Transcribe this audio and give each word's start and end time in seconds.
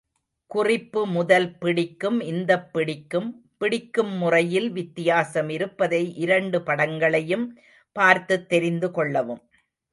குறிப்பு 0.47 1.07
முதல் 1.07 1.57
பிடிக்கும் 1.57 2.19
இந்தப் 2.21 2.73
பிடிக்கும், 2.73 3.49
பிடிக்கும் 3.57 4.11
முறையில் 4.17 4.71
வித்தியாசம் 4.71 5.49
இருப்பதை 5.49 6.15
இரண்டு 6.15 6.59
படங்களையும் 6.59 7.57
பார்த்துத் 7.91 8.49
தெரிந்து 8.49 8.91
கொள்ளவும். 8.91 9.41